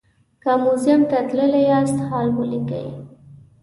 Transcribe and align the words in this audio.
که 0.41 0.51
موزیم 0.63 1.01
ته 1.09 1.19
تللي 1.29 1.61
یاست 1.69 1.97
حال 2.07 2.27
ولیکئ. 2.39 2.87